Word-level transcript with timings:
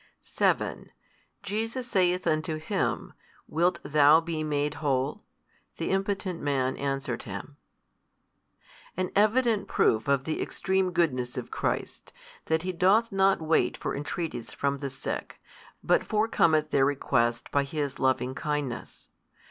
7 0.23 0.89
Jesus 1.43 1.87
saith 1.87 2.25
unto 2.25 2.55
him, 2.55 3.13
Wilt 3.47 3.79
thou 3.83 4.19
be 4.19 4.43
made 4.43 4.73
whole? 4.81 5.21
The 5.77 5.91
impotent 5.91 6.41
man 6.41 6.75
answered 6.77 7.21
Him, 7.21 7.57
An 8.97 9.11
evident 9.15 9.67
proof 9.67 10.07
of 10.07 10.23
the 10.23 10.41
extreme 10.41 10.91
goodness 10.91 11.37
of 11.37 11.51
Christ, 11.51 12.13
that 12.45 12.63
He 12.63 12.71
doth 12.71 13.11
not 13.11 13.43
wait 13.43 13.77
for 13.77 13.95
entreaties 13.95 14.51
from 14.51 14.79
the 14.79 14.89
sick, 14.89 15.39
but 15.83 16.03
forecometh 16.07 16.71
their 16.71 16.83
request 16.83 17.51
by 17.51 17.63
His 17.63 17.99
Loving 17.99 18.33
Kindness. 18.33 19.07